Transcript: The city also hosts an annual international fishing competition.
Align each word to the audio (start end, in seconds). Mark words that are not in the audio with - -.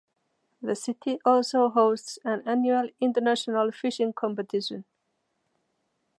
The 0.63 0.73
city 0.75 1.19
also 1.25 1.69
hosts 1.69 2.17
an 2.25 2.41
annual 2.47 2.89
international 2.99 3.71
fishing 3.71 4.13
competition. 4.13 4.85